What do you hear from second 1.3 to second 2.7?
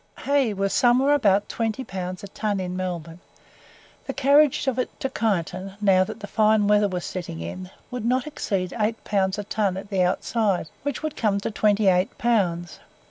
20 pounds a ton